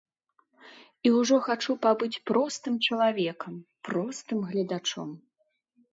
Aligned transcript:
І 1.07 1.11
ўжо 1.17 1.35
хачу 1.49 1.75
пабыць 1.83 2.21
простым 2.31 2.73
чалавекам, 2.89 3.61
простым 3.91 4.39
гледачом. 4.53 5.09